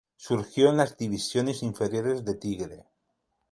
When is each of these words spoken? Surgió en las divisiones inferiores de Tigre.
Surgió 0.17 0.71
en 0.71 0.77
las 0.77 0.97
divisiones 0.97 1.61
inferiores 1.61 2.25
de 2.25 2.33
Tigre. 2.33 2.85